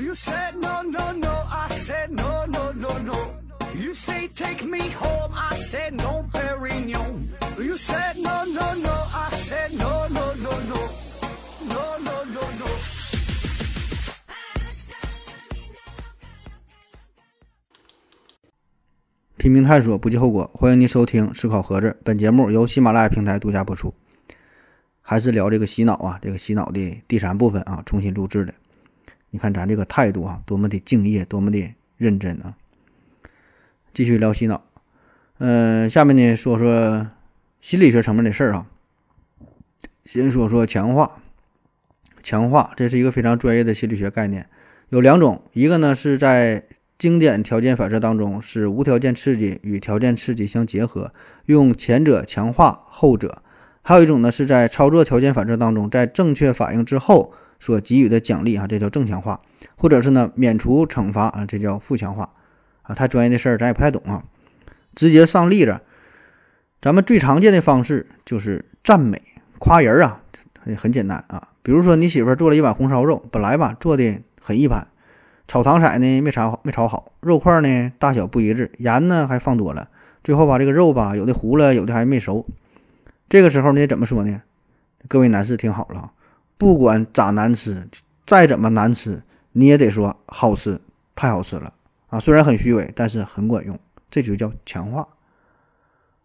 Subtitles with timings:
[0.00, 1.28] You said no, no, no.
[1.28, 3.34] I said no, no, no, no.
[3.74, 5.30] You say take me home.
[5.34, 7.28] I said no, Perignon.
[7.58, 8.90] You said no, no, no.
[8.90, 10.88] I said no, no, no, no.
[11.68, 12.66] No, no, no, no.
[19.36, 20.50] 拼命探索，不计后果。
[20.54, 23.92] 欢迎您收听《思考盒子》，本节目由喜马拉雅平台独家播出。
[25.02, 28.54] 还是聊这个洗脑啊，这个洗脑的第三部分啊，重新录制的。
[29.30, 32.56] 你看咱这个态度啊，多么的敬业，多么的认真啊！
[33.94, 34.62] 继续聊洗脑。
[35.38, 37.06] 嗯，下面呢说说
[37.60, 38.66] 心理学层面的事儿啊。
[40.04, 41.20] 先说说强化，
[42.22, 44.48] 强化这是一个非常专业的心理学概念，
[44.88, 46.64] 有两种，一个呢是在
[46.98, 51.12] 经典条件反射当中，是无条件刺激与条件刺激相结合，
[51.46, 53.42] 用前者强化后者；
[53.82, 59.38] 还有一种呢，是在操作条件反射当中，在正确反应之后所给予的奖励啊，这叫正强化；
[59.76, 62.30] 或者是呢，免除惩罚啊，这叫负强化
[62.82, 62.94] 啊。
[62.94, 64.24] 太专业的事儿咱也不太懂啊，
[64.96, 65.80] 直接上例子。
[66.82, 69.20] 咱们最常见的方式就是赞美、
[69.58, 70.22] 夸人啊，
[70.58, 71.48] 很很简单啊。
[71.62, 74.88] 比如说你媳妇儿做了一碗红烧肉，本来吧做的很一般。
[75.46, 79.88] 炒糖色呢没炒好没炒好，肉块呢大小不一致，盐呢还放多了，
[80.24, 82.46] 最后把这个肉吧有的糊了，有的还没熟。
[83.28, 84.40] 这个时候你怎么说呢？
[85.08, 86.12] 各位男士听好了，
[86.60, 87.88] 不管咋难吃，
[88.26, 89.22] 再怎么难吃，
[89.52, 90.78] 你也得说好吃，
[91.14, 91.72] 太好吃了
[92.08, 92.20] 啊！
[92.20, 93.78] 虽然很虚伪，但是很管用，
[94.10, 95.08] 这就叫强化。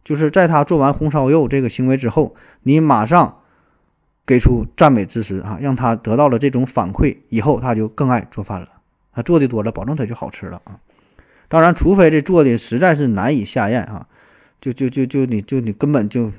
[0.04, 3.44] 就是在他做完红烧肉这个行为之后，你马上
[4.26, 8.68] 给出赞美之词啊，让他得到了这种反馈，以后他就更爱做饭了。
[9.14, 10.78] 他做的多了，保证他就好吃了啊！
[11.48, 14.06] 当然，除非这做的实在是难以下咽啊，
[14.60, 16.34] 就就就就你就你根本就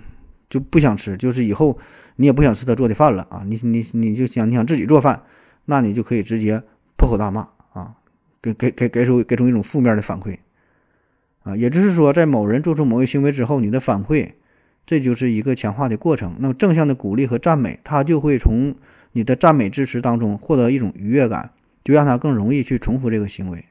[0.48, 1.78] 就不想吃，就是以后
[2.16, 3.42] 你也不想吃他做的饭了啊！
[3.47, 5.22] 你你你就想你想自己做饭，
[5.66, 6.62] 那你就可以直接
[6.96, 7.95] 破口大骂啊，
[8.40, 10.39] 给给给给出给出一种负面的反馈
[11.42, 11.57] 啊！
[11.57, 14.33] 也就是说，在某人做出某一行为之后，你的反馈，
[14.84, 16.36] 这就是一个强化的过程。
[16.39, 18.74] 那么正向的鼓励和赞美，他就会从
[19.13, 21.51] 你的赞美支持当中获得一种愉悦感。
[21.84, 23.64] 就让他更容易去重复这个行为，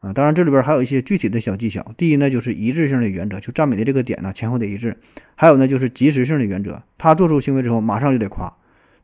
[0.00, 1.84] 啊，当然这里边还有一些具体的小技巧。
[1.96, 4.92] 第一呢，就是一致性的原则，就赞美的这个点呢前后得一致；
[5.34, 8.52] 还有呢，就是及时性的原则，他做出行为之后马上就得夸，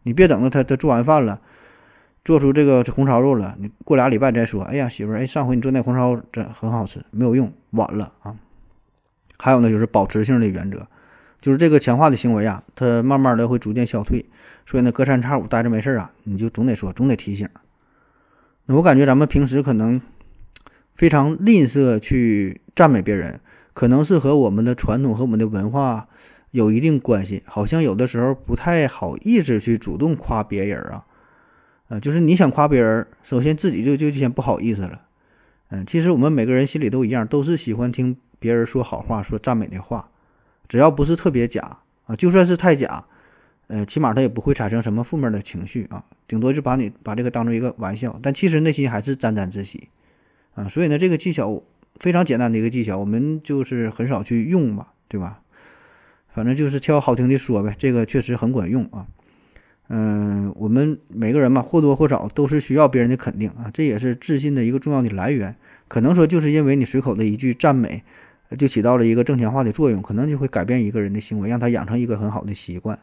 [0.04, 1.40] 你别等着他他做完饭了，
[2.24, 4.62] 做出这个红烧肉了，你过俩礼拜再说。
[4.62, 8.36] 哎呀，媳妇儿，哎，上回你做那红烧真很好吃，没有用，晚了啊。
[9.36, 10.86] 还有呢，就是保持性的原则，
[11.40, 14.24] 就是这个强化的行为啊，它慢慢的会逐渐消退。
[14.64, 17.48] 所以呢，隔三差五待着没事啊，你就总得说，总得提醒。
[18.66, 20.00] 那我感觉咱们平时可能
[20.94, 23.40] 非常吝啬去赞美别人，
[23.72, 26.08] 可能是和我们的传统和我们的文化
[26.52, 27.42] 有一定关系。
[27.46, 31.04] 好像有的时候不太好意思去主动夸别人啊，
[31.88, 35.00] 呃，就是你想夸别人，首先自己就就先不好意思了。
[35.70, 40.10] 嗯，其实我们每个人心里都一样，都是喜欢听别人说好话、说赞美的话，
[40.68, 43.04] 只要不是特别假啊，就算是太假。
[43.66, 49.88] 呃，起码他也不会产生什么负面的情绪啊，顶多就把你把这个当成一个玩笑，但其实内心还是沾沾自喜
[50.54, 50.68] 啊。
[50.68, 51.62] 所以呢，这个技巧
[52.00, 55.40] 非常简单的一个技巧，我们就是很少去用嘛，对吧？
[56.32, 59.06] 反正就是挑好听的说呗，这个确实很管用啊。
[59.88, 65.54] 嗯，我们每个人嘛，或多或少都是需要别人的肯定啊，这也是自信的一个重要的来源。
[65.86, 68.02] 可能说就是因为你随口的一句赞美，
[68.58, 72.98] 就起到了一个正强化的作用，可能就会改变一个人的行为，让他养成一个很好的习惯。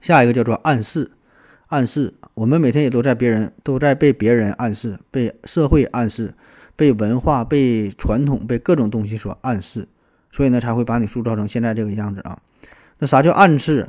[0.00, 1.12] 下一个叫做暗示，
[1.70, 6.34] 暗示，我们每天也都在别人都在被别人暗示，被社会暗示，
[6.74, 9.86] 被文化、被传统、被各种东西所暗示，
[10.32, 12.38] 所以呢才会把你塑造成现在这个样子啊。
[12.98, 13.88] 那啥叫暗示？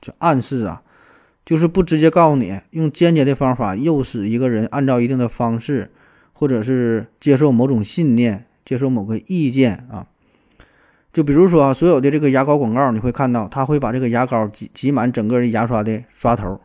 [0.00, 0.80] 就暗示啊，
[1.44, 5.90] 就是不直接告诉你，用间接的方法诱使一个人按照一定的方式，
[6.32, 10.06] 或者是接受某种信念、接受某个意见啊。
[11.12, 16.60] 就比如说啊，所有的这个牙膏广告，你会看到他会把这个牙膏挤挤满整个的牙刷的刷头。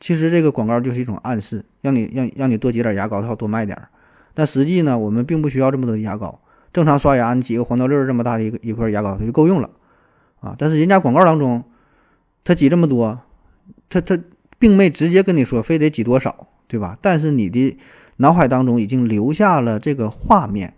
[0.00, 3.88] 其实这个广告就是一种暗示，让你让让你多挤点牙膏，他要多卖点儿。
[4.34, 6.40] 但实际呢，我们并不需要这么多的牙膏。
[6.72, 9.70] 正常刷牙，你挤个黄豆粒儿这么大的一个一块牙膏，它就够用了
[10.40, 10.54] 啊。
[10.58, 11.64] 但是人家广告当中，
[12.44, 13.20] 他挤这么多，
[13.88, 14.18] 他他
[14.58, 16.96] 并没直接跟你说非得挤多少，对吧？
[17.00, 17.76] 但是你的
[18.18, 20.74] 脑海当中已经留下了这个画面。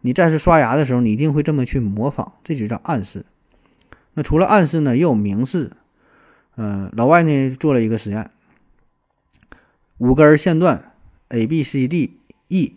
[0.00, 3.24] 你再次刷牙的时候，你一定会这么去模仿，这就叫暗示。
[4.14, 5.70] 那除了暗示呢，也有明示。
[6.56, 8.30] 嗯，老外呢做了一个实验，
[9.98, 10.92] 五根线段
[11.28, 12.18] A B C D
[12.48, 12.76] E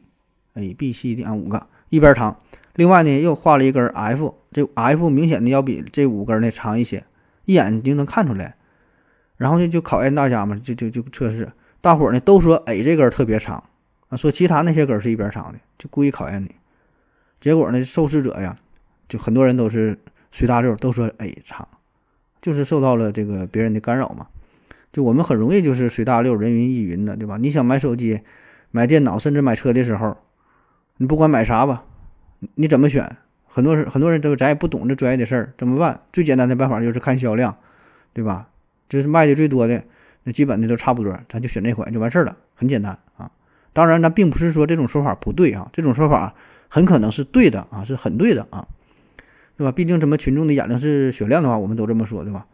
[0.54, 2.38] A B C D 啊五个一边长，
[2.76, 7.04] 另外呢又画了一根 F，这 F 明显的要比这五根呢长一些，
[7.46, 8.56] 一眼就能看出来。
[9.38, 13.64] 然后呢就考验大家嘛，就就就测试大伙儿呢都说 A 这根特别长
[14.10, 16.56] 啊，说其他那些根是一边长的，就故意考验你。
[17.40, 18.56] 结果呢，受试者呀，
[19.08, 20.00] 就很多人都是
[20.32, 21.68] 随大溜，都说 A 长，
[22.42, 24.28] 就是受到了这个别人的干扰嘛。
[24.98, 27.38] 就我们很容易就是随大溜、人云亦云的，对吧？
[27.38, 28.22] 你想买手机、
[28.72, 30.18] 买电脑，甚至买车的时候，
[30.98, 31.84] 你不管买啥吧，
[32.56, 33.18] 你怎么选？
[33.46, 36.02] 很多人很多人都咱也不懂这专业的事儿，怎么办？
[36.12, 37.56] 最简单的办法就是看销量，
[38.12, 38.50] 对吧？
[38.90, 39.84] 就是卖的最多的，
[40.24, 43.30] 那基本的都差不多，咱就选这款就完事儿了，很简单啊。
[43.74, 46.34] 当然，咱并不是说这种说法不对啊，这种说法
[46.70, 48.68] 很可能是对的啊，是很对的啊，
[49.58, 49.72] 对吧？
[49.72, 52.48] 毕竟咱们群众的眼睛是雪亮的话，我们都这么说，对吧？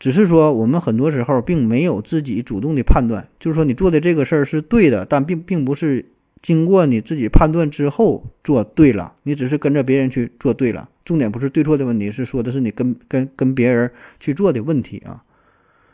[0.00, 6.06] 只是说我们很多时候并没有自己主动的判断，就是说你做的这个事儿是对的，但并并不是。
[6.42, 10.88] 经过你自己判断之后做对了，你只是跟着别人去做对了。
[11.04, 15.22] 重点不是对错的问题，是说的是你跟跟跟别人去做的问题啊。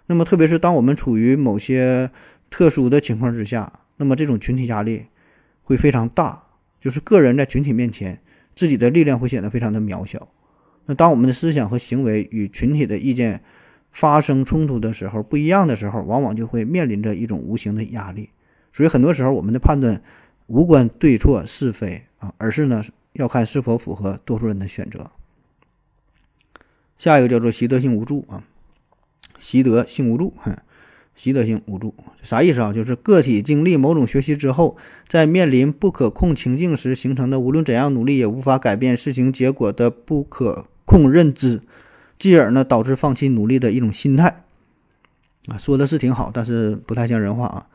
[0.06, 2.08] 那么特别是当我们处于某些
[2.48, 5.06] 特殊的情况之下，那么这种群体压力
[5.64, 6.44] 会非常大，
[6.80, 8.20] 就是个人在群体面前
[8.54, 10.28] 自己的力量会显得非常的渺小。
[10.84, 13.42] 那当我们的思想和行为与群体的意见
[13.96, 18.28] 发生冲突的时候，不一样的时候，往往就会面临着一种无形的压力。
[18.72, 20.02] 所以很多时候我们的判断。
[20.48, 22.80] 无关对错是非啊，而是呢
[23.14, 25.10] 要看是否符合多数人的选择。
[26.96, 28.44] 下一个叫做习得性无助啊，
[29.40, 30.56] 习得性无助，哼，
[31.16, 31.92] 习得性无助
[32.22, 32.72] 啥意思啊？
[32.72, 34.76] 就是个体经历某种学习之后，
[35.08, 41.60] 在面临不可控情境时形成的，无论怎样努力也无法改变事情结果的不可控认知，
[42.18, 44.44] 继而呢导致放弃努力的一种心态
[45.48, 45.58] 啊。
[45.58, 47.66] 说的是挺好，但是不太像人话啊。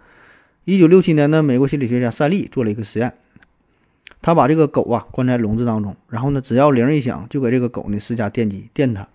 [0.63, 3.13] 一九六七年呢，美国心理学家赛利做了一个实验，
[4.21, 9.07] 他把这个狗啊关在笼子当中，然后呢，只要铃一响，就给这个狗呢施加电击，电它。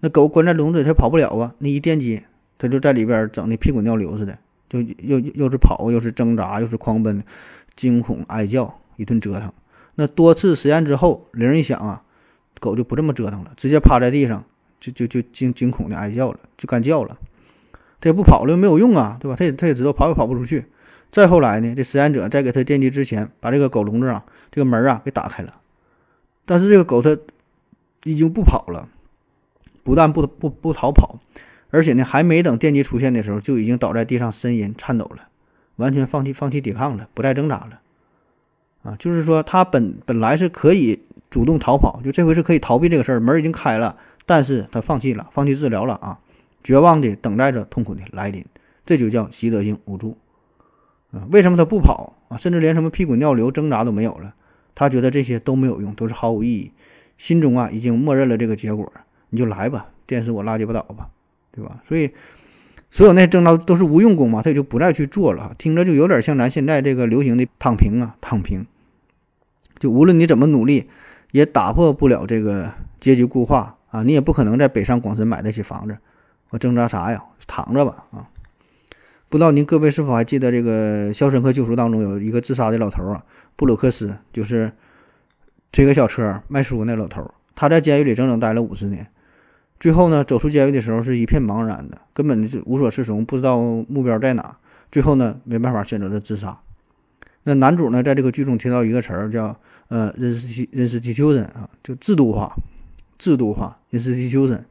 [0.00, 2.22] 那狗关在笼子里，它跑不了啊，那一电击，
[2.56, 4.38] 它就在里边整的屁滚尿流似的，
[4.68, 7.22] 就又又是跑，又是挣扎，又是狂奔，
[7.76, 9.52] 惊恐哀叫，一顿折腾。
[9.96, 12.02] 那多次实验之后，铃一响啊，
[12.60, 14.44] 狗就不这么折腾了，直接趴在地上，
[14.80, 17.18] 就就就惊惊恐的哀叫了，就干叫了。
[18.00, 19.36] 它也不跑了，没有用啊，对吧？
[19.36, 20.66] 它也它也知道跑也跑不出去。
[21.10, 25.54] 再后来呢，这实验者在给他电击之前，把这个狗笼子啊，这个门啊给打开了。
[26.44, 27.18] 但是这个狗它
[28.04, 28.88] 已经不跑了，
[29.82, 31.18] 不但不不不逃跑，
[31.70, 35.28] 而且呢，还没等电击出现的时候，就已经倒在地上呻吟颤抖了，
[35.76, 37.80] 完全放弃放弃抵抗了，不再挣扎了。
[38.82, 43.96] 啊，就是说它本本来是可以主动逃跑，就这回是可以逃避这个事儿，门已经开了，
[44.28, 46.18] 但是他放弃了，放弃治疗了啊，
[46.62, 48.44] 绝望的等待着痛苦的来临，
[48.84, 50.18] 这就叫习得性无助。
[51.12, 52.36] 啊，为什么他不跑啊？
[52.36, 54.34] 甚至连什么屁滚尿流、挣扎都没有了？
[54.74, 56.72] 他觉得这些都没有用，都是毫无意义。
[57.16, 58.92] 心中啊，已经默认了这个结果。
[59.30, 61.08] 你就来吧，电死我拉鸡巴倒吧，
[61.50, 61.82] 对吧？
[61.88, 62.10] 所以，
[62.90, 65.54] 所有那些挣扎都是无用功嘛，他也就不再去做了。
[65.56, 68.66] 听着就有点像咱现在这个流行的躺平啊，躺平。
[69.78, 70.90] 就无论你怎么努力，
[71.32, 74.02] 也打破不了这个阶级固化啊！
[74.02, 75.96] 你也不可能在北上广深买得起房子，
[76.50, 77.22] 我挣扎啥呀？
[77.46, 78.28] 躺着吧，啊！
[79.28, 83.24] 不知道您各位是否还记得这个《肖申克救赎》当中有一个自杀的老头啊，
[83.56, 84.72] 布鲁克斯，就是
[85.70, 87.30] 推个小车卖书那老头。
[87.54, 89.06] 他在监狱里整整待了五十年，
[89.80, 94.56] 最后呢，走出监狱的时候是一片茫然的，根本就无所适从，不知道目标在哪。
[94.90, 96.58] 最后呢，没办法选择了自杀。
[97.42, 99.54] 那男主呢，在这个剧中听到一个词儿叫
[99.88, 102.56] 呃 “institution” 啊，就制度化，
[103.18, 104.64] 制度化 “institution”。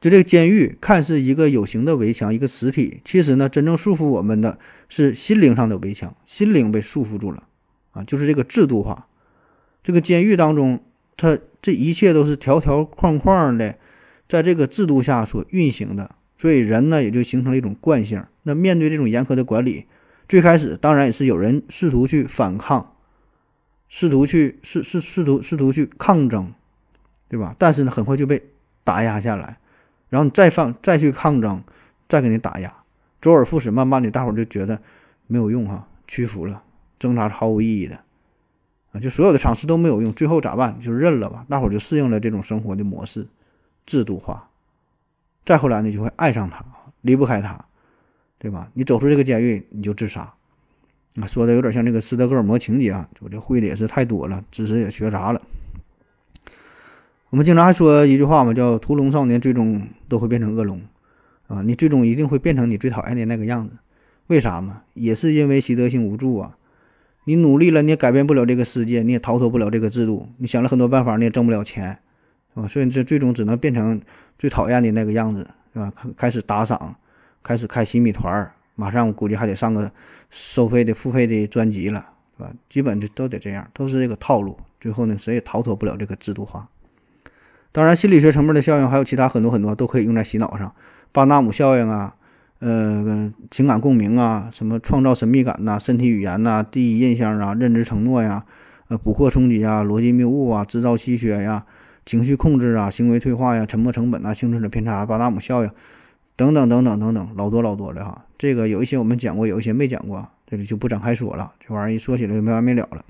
[0.00, 7.42] 就这个监狱看似一个有形的围墙，一个实体，其实呢，真正束缚我们的是心灵上的围墙，心灵被束缚住了，
[7.90, 9.08] 啊，就是这个制度化。
[9.82, 10.82] 这个监狱当中，
[11.18, 13.76] 它这一切都是条条框框的，
[14.26, 18.24] 在这个制度下所运行的，所以人呢也就形成了一种惯性。
[18.44, 19.84] 那面对这种严苛的管理，
[20.26, 22.94] 最开始当然也是有人试图去反抗，
[23.90, 26.52] 试图去试试试图试图去抗争，
[27.30, 27.54] 对吧？
[27.56, 28.42] 但是呢，很快就被
[28.82, 29.56] 打压下来。
[30.08, 31.62] 然后你再放再去抗争，
[32.08, 32.82] 再给你打压，
[33.20, 34.82] 周而复始，慢慢的，大伙儿就觉得
[35.28, 36.64] 没有用哈，屈服了，
[36.98, 38.00] 挣扎是毫无意义的，
[38.90, 40.80] 啊，就所有的尝试都没有用，最后咋办？
[40.80, 43.28] 就认了吧，大伙儿就适应了这种生活的模式，
[43.86, 44.48] 制度化，
[45.44, 46.64] 再后来呢，就会爱上他，
[47.02, 47.64] 离不开他，
[48.36, 48.68] 对吧？
[48.74, 50.34] 你走出这个监狱，你就自杀，
[51.20, 55.40] 啊，说的有点像这个斯德哥尔摩情节啊，我这会的也是太多了，知识也学杂了。
[57.30, 60.80] 我们经常还说一句话嘛，叫“屠龙少年最终都会变成恶龙”，
[61.46, 63.74] 啊，你最终一定会变成你最讨厌的那个样子。
[64.26, 64.82] 为啥嘛？
[64.94, 66.56] 也是因为习得性无助啊！
[67.24, 70.28] 你努力了，你也改变不了这个世界，你也逃脱不了这个制度。
[70.38, 71.96] 你想了很多办法，你也挣不了钱，
[72.52, 72.66] 是吧？
[72.66, 74.00] 所以这最终只能变成
[74.36, 75.92] 最讨厌的那个样子，是吧？
[75.94, 76.96] 开开始打赏，
[77.44, 79.88] 开始开洗米团儿，马上我估计还得上个
[80.30, 82.04] 收费的、付费的专辑了，
[82.36, 82.52] 是吧？
[82.68, 84.58] 基本就都得这样，都是这个套路。
[84.80, 86.68] 最后呢，谁也逃脱不了这个制度化。
[87.72, 90.74] 当然，心理学层面的效应还有其他很多很多，都可以用在洗脑上，
[91.12, 92.14] 巴纳姆效应啊，
[92.58, 98.44] 呃，情感共鸣啊，什么创造神秘感呐，身体语言呐，第一印象啊，认知承诺呀，
[98.88, 101.64] 呃，捕获冲击啊，逻辑谬误啊，制造稀缺呀，
[102.04, 105.70] 情绪控制啊，行为退化呀，沉没成本啊，幸存者偏差，巴纳姆效应
[106.34, 108.24] 等等等等等等，老多老多了哈。
[108.36, 111.52] 这个有一些我们讲过，有一些没讲过，这里就不展开说了。
[111.60, 113.04] 这玩意儿一说起来就没完没了了。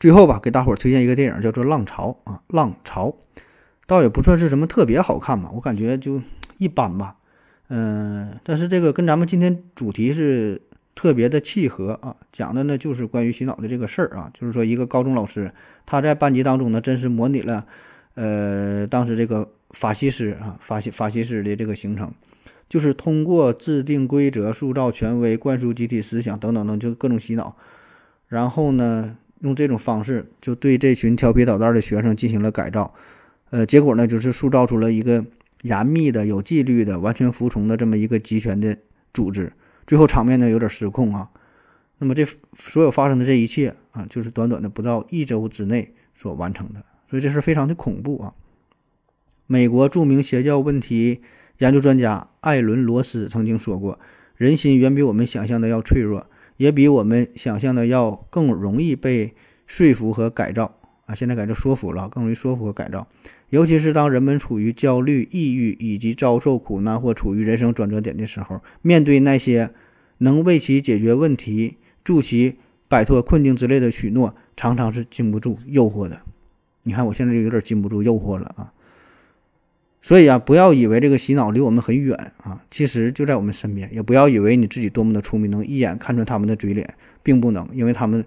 [0.00, 3.08] 最后吧，给大伙儿推荐一个电影，叫做《浪潮》啊，《浪潮》
[3.86, 6.20] 倒也不算是什么特别好看吧，我感觉就
[6.58, 7.16] 一般吧。
[7.68, 10.60] 嗯，但是这个跟咱们今天主题是
[10.94, 15.50] 特别的契合啊，讲的呢就是关于洗脑的这个事儿啊，就是说一个高中老师
[15.86, 17.64] 他在班级当中呢，真实模拟了
[18.14, 22.12] 呃当时这个法西斯啊法西法西斯的这个形成，
[22.68, 27.56] 就是通过制定规则、塑造权威、灌输集体思想等等等，就各种洗脑，
[28.28, 29.16] 然后呢。
[29.40, 32.94] 用这种方式就对这群调皮捣蛋的学生进行了改造，
[33.50, 35.24] 呃，结果呢就是塑造出了一个
[35.62, 38.76] 严密的、有纪律的、完全服从的这么一个集权的
[39.12, 39.52] 组织。
[39.86, 41.30] 最后场面呢有点失控啊。
[41.98, 42.24] 那么这
[42.56, 48.34] 所有发生的这一切啊，就是短短的不到一周之内所完成的，所以这是非常的恐怖啊。
[49.46, 51.20] 美国著名邪教问题
[51.58, 54.00] 研究专家艾伦·罗斯曾经说过
[54.36, 56.26] ：“人心远比我们想象的要脆弱。”
[56.56, 59.34] 也比我们想象的要更容易被
[59.66, 61.14] 说服和改造啊！
[61.14, 63.06] 现在改成说服了，更容易说服和改造。
[63.50, 69.70] 尤其是当人们处于焦虑、抑郁以及遭受苦难或处于人生转折点的时候，面对那些
[70.18, 72.56] 能为其解决问题、助其
[72.88, 76.20] 摆脱困境之类的许诺，常常是禁不住诱惑的。
[76.82, 78.72] 你看，我现在就有点禁不住诱惑了啊！
[80.04, 83.88] 所以啊，不要以为这个洗脑离我们很远啊，其实就在我们身边。
[83.90, 88.22] 也不要以为你自己多么的聪明，能一眼看穿他们的嘴脸，并不能，因为他们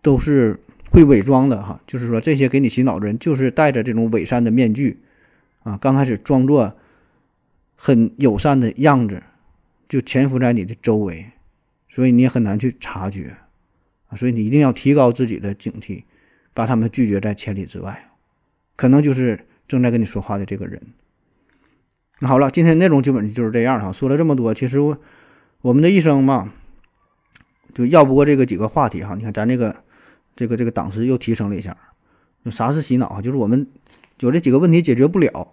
[0.00, 0.58] 都是
[0.90, 1.80] 会伪装的哈。
[1.86, 4.98] 就是说，这些给你洗脑的人，就是戴着这种伪善的面具
[5.62, 6.76] 啊，刚开始装作
[7.76, 9.22] 很友善的样子，
[9.88, 11.26] 就潜伏在你的周围，
[11.88, 13.36] 所以你也很难去察觉
[14.08, 14.16] 啊。
[14.16, 16.02] 所以你一定要提高自己的警惕，
[16.52, 18.10] 把他们拒绝在千里之外，
[18.74, 19.46] 可能就是。
[19.72, 20.78] 正在跟你说话的这个人，
[22.20, 23.90] 那好了，今天内容基本就是这样哈。
[23.90, 24.98] 说了这么多，其实我
[25.62, 26.52] 我们的一生嘛，
[27.72, 29.14] 就要不过这个几个话题哈。
[29.14, 29.74] 你看咱这个
[30.36, 31.74] 这个这个档次又提升了一下。
[32.50, 33.22] 啥是洗脑啊？
[33.22, 33.66] 就是我们
[34.20, 35.48] 有这几个问题解决不了，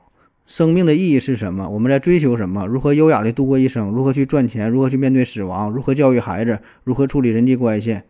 [0.46, 1.70] 生命的意义是什么？
[1.70, 2.66] 我们在追求什么？
[2.68, 3.90] 如何优雅的度过一生？
[3.92, 4.70] 如何去赚钱？
[4.70, 5.72] 如何去面对死亡？
[5.72, 6.60] 如何教育孩子？
[6.84, 8.02] 如何处理人际关系？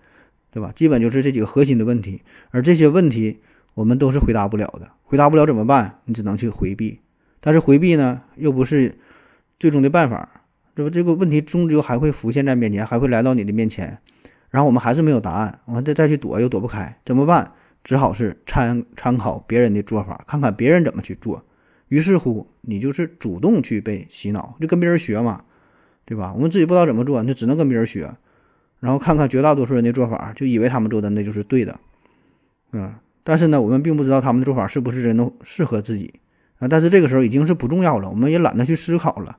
[0.50, 0.72] 对吧？
[0.76, 3.38] 基本就是这几个核心的问题，而这些问题。
[3.74, 6.00] 我们都是回答不了的，回答不了怎么办？
[6.06, 7.00] 你只能去回避，
[7.40, 8.98] 但是回避呢，又不是
[9.60, 10.44] 最终的办法，
[10.76, 13.98] 这不这个问题终究还会浮现在面前，还会来到你的面前，
[14.50, 17.52] 然后我们还是没有答案，我们再再去躲又躲不开，怎么办？
[17.84, 21.44] 只好是参参考别人的做法，看看别人怎么去做。
[21.88, 25.44] 于是乎，你就是主动去被洗脑，就跟别人学嘛，
[26.06, 26.34] 对吧？
[26.36, 28.14] 我们自己不知道怎么做，就只能跟别人学，
[28.80, 31.80] 然后看看绝大多数人的做法，就以为他们做的那就是对的，
[32.74, 32.94] 嗯。
[33.24, 36.14] 但是呢，我们并不知道他们的做法是不是真的适合自己
[36.58, 36.68] 啊。
[36.68, 39.38] 但是这个时候已经是不重要了，我们也懒得去思考了，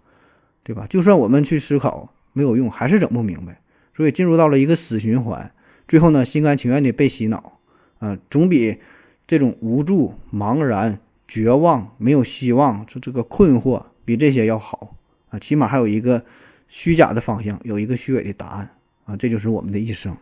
[0.63, 0.87] 对吧？
[0.89, 3.61] 就算我们去思考没有用，还是整不明白。
[3.95, 5.53] 所以进入到了一个死循环，
[5.87, 7.59] 最后呢，心甘情愿的被洗脑
[7.99, 8.79] 啊，总比
[9.27, 14.97] 这种无助、茫然、绝望、没有希望、这这个困惑比这些要好
[15.29, 15.39] 啊。
[15.39, 16.25] 起码还有一个
[16.69, 18.71] 虚假的方向，有一个虚伪的答案
[19.05, 19.17] 啊。
[19.17, 20.17] 这就是我们的一生。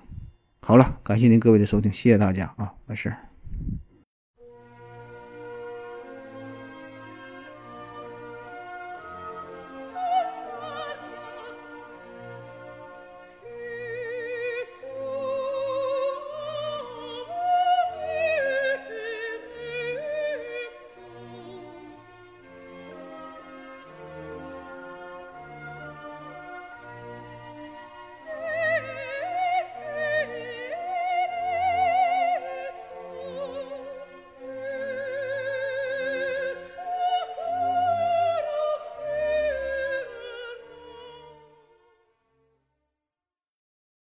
[0.60, 3.27] 好了，感谢您各位的收听，谢谢大家啊，完事儿。